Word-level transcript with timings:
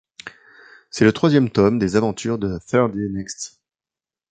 C'est 0.89 1.05
le 1.05 1.13
troisième 1.13 1.51
tome 1.51 1.77
des 1.77 1.95
aventures 1.95 2.39
de 2.39 2.57
Thursday 2.67 3.07
Next. 3.11 3.59